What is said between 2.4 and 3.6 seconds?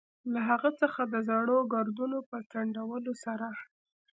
څنډلو سره.